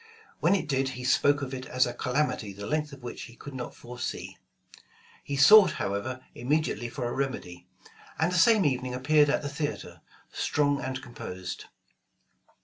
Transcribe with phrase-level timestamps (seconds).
[0.39, 3.35] When it did, he spoke of it as a "calamity the length of which he
[3.35, 4.35] could not foresee."
[5.23, 7.67] He sought however immediately for a remedy;
[8.17, 10.01] and the same evening appeared at the theater,
[10.33, 11.65] strong and composed.